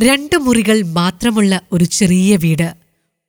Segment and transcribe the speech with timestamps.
[0.00, 2.74] രണ്ട് മുറികൾ മാത്രമുള്ള ഒരു ചെറിയ വീട്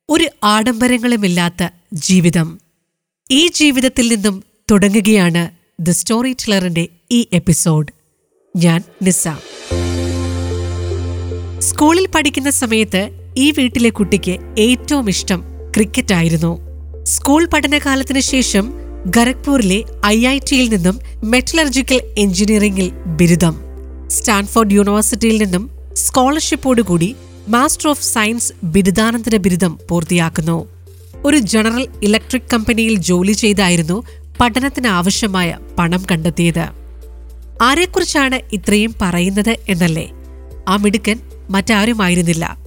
[0.08, 2.60] ഒരു ആഡംബരങ്ങളുമില്ലാത്ത ജീവിതം.
[3.30, 7.92] ഈ ജീവിതത്തിൽ നിന്നും തുടങ്ങുകയാണ് ദ സ്റ്റോറി ടെലറിന്റെ ഈ എപ്പിസോഡ്.
[8.56, 9.28] ഞാൻ നിസ.
[11.58, 15.42] സ്കൂളിൽ പഠിക്കുന്ന സമയത്ത് ഈ വീട്ടിലെ കുട്ടിക്ക് ഏറ്റവും ഇഷ്ടം
[15.76, 16.58] ക്രിക്കറ്റ് ആയിരുന്നു.
[17.02, 18.72] സ്കൂൾ പഠനകാലത്തിന് ശേഷം
[19.16, 23.60] ഖരഗ്പൂരിലെ ഐ ഐ ടിയിൽ നിന്നും മെറ്റലർജിക്കൽ എഞ്ചിനീയറിംഗിൽ ബിരുദം
[24.08, 27.16] സ്റ്റാൻഫോർഡ് യൂണിവേഴ്സിറ്റിയിൽ നിന്നും സ്കോളർഷിപ്പോടുകൂടി
[27.48, 30.68] മാസ്റ്റർ ഓഫ് സയൻസ് ബിരുദാനന്തര ബിരുദം പൂർത്തിയാക്കുന്നു.
[31.24, 34.02] ഒരു ജനറൽ ഇലക്ട്രിക് കമ്പനിയിൽ ജോലി ചെയ്തായിരുന്നു
[34.40, 36.66] പഠനത്തിന് ആവശ്യമായ പണം കണ്ടെത്തിയത്.
[37.62, 40.10] ആരെക്കുറിച്ചാണ് ഇത്രയും പറയുന്നത് എന്നല്ലേ?
[40.68, 42.58] ആ മിടുക്കൻ മറ്റാരുമായിരുന്നില്ല.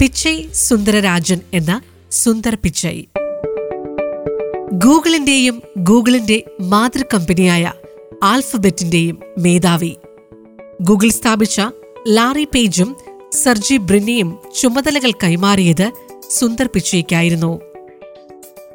[0.00, 3.04] പിച്ചൈ സുന്ദരരാജൻ എന്ന സുന്ദർ പിച്ചൈ.
[4.72, 7.72] ഗൂഗിളിന്റെയും ഗൂഗിളിന്റെ മാതൃ കമ്പനിയായ
[8.22, 9.96] ആൽഫബറ്റിന്റെയും മേധാവി.
[10.82, 11.60] ഗൂഗിൾ സ്ഥാപിച്ച
[12.08, 12.96] ലാറി പേജും
[13.32, 15.90] സർജി ബ്രിന്നിയും ചുമതലകൾ കൈമാറിയത്
[16.30, 17.60] സുന്ദർ പിച്ചയ്ക്കായിരുന്നു.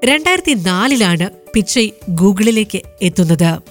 [0.06, 3.62] രണ്ടായിരത്തി നാലിലാണ് പിച്ചൈ ഗൂഗിളിലേക്ക് എത്തുന്നത്.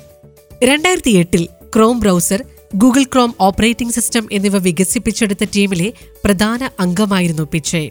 [0.64, 2.44] രണ്ടായിരത്തി എട്ടിൽ Chrome browser
[2.76, 5.92] Google Chrome operating system എന്നിവ വികസിപ്പിച്ചെടുത്ത ടീമിലെ
[6.24, 7.90] പ്രധാന അംഗമായിരുന്നു പിച്ചൈ.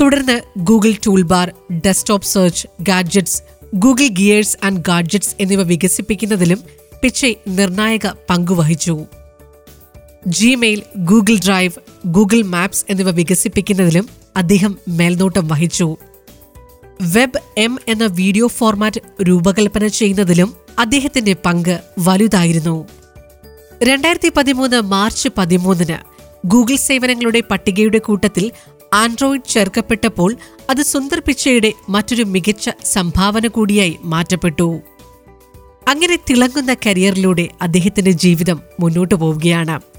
[0.00, 1.52] തുടർന്ന് Google toolbar
[1.86, 3.42] desktop search gadgets
[3.74, 6.62] Google Gears and gadgets എന്നിവ വികസിപ്പിക്കുന്നതിലും
[7.02, 9.06] പിച്ചൈ നിർണായക പങ്കുവഹിച്ചു.
[10.26, 11.72] Gmail Google Drive
[12.06, 15.96] Google Maps എന്നിവ വികസിപ്പിക്കുന്നതിലും അദ്ദേഹം മേൽനോട്ടം വഹിച്ചു.
[17.02, 22.88] വെബ് എം എന്ന വീഡിയോ ഫോർമാറ്റ് രൂപകൽപ്പന ചെയ്യുന്നതിലും അദ്ദേഹത്തിന്റെ പങ്ക് വലുതായിരുന്നു.
[23.82, 25.96] രണ്ടായിരത്തി പതിമൂന്ന് മാർച്ച് പതിമൂന്നിന്
[26.46, 28.52] ഗൂഗിൾ സേവനങ്ങളുടെ പട്ടികയുടെ കൂട്ടത്തിൽ
[28.94, 30.36] ആൻഡ്രോയിഡ് ചേർക്കപ്പെട്ടപ്പോൾ
[30.70, 34.80] അത് സുന്ദർ പിച്ചയുടെ മറ്റൊരു മികച്ച സംഭാവന കൂടിയായി മാറ്റപ്പെട്ടു.
[35.88, 39.89] അങ്ങനെ തിളങ്ങുന്ന കരിയറിലൂടെ അദ്ദേഹത്തിന്റെ ജീവിതം മുന്നോട്ടു പോവുകയാണ്.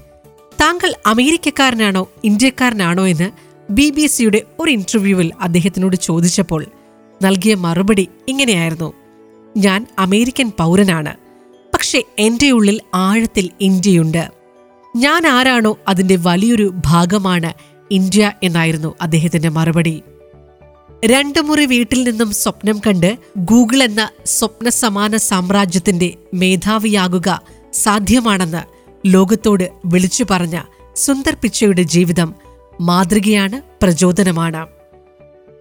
[0.62, 3.30] താങ്കൾ അമേരിക്കക്കാരനാണോ ഇന്ത്യക്കാരനാണോ എന്ന്
[3.70, 6.66] ബി ബി സിയുടെ ഒരു ഇന്റർവ്യൂവിൽ അദ്ദേഹത്തിനോട് ചോദിച്ചപ്പോൾ
[7.22, 8.92] നൽകിയ മറുപടി ഇങ്ങനെയായിരുന്നു.
[9.56, 11.16] ഞാൻ അമേരിക്കൻ പൗരനാണ്.
[11.74, 14.30] പക്ഷെ എന്റെ ഉള്ളിൽ ആഴത്തിൽ ഇന്ത്യയുണ്ട്.
[14.96, 17.52] ഞാൻ ആരാണോ അതിന്റെ വലിയൊരു ഭാഗമാണ്
[17.90, 20.02] ഇന്ത്യ എന്നായിരുന്നു അദ്ദേഹത്തിന്റെ മറുപടി.
[21.04, 27.42] രണ്ടു മുറി വീട്ടിൽ നിന്നും സ്വപ്നം കണ്ട് ഗൂഗിൾ എന്ന സ്വപ്ന സമാന സാമ്രാജ്യത്തിന്റെ മേധാവിയാകുക
[27.72, 28.71] സാധ്യമാണെന്ന്
[29.06, 30.62] ലോകത്തോട് വിളിച്ചു പറഞ്ഞ
[30.96, 32.34] സുന്ദർ പിച്ചയുടെ ജീവിതം
[32.80, 34.66] മാതൃകയാണ് പ്രചോദനമാണ്.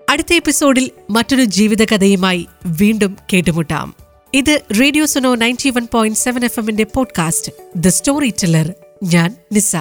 [0.09, 3.93] അടുത്ത എപ്പിസോഡിൽ മറ്റൊരു ജീവിതകഥയുമായി വീണ്ടും കേട്ടുമുട്ടാം.
[4.33, 9.75] ഇത് radio Suno ninety one point seven F എമ്മിന്റെ പോഡ്കാസ്റ്റ് ദ സ്റ്റോറി ടെല്ലർ ഞാൻ നിസ.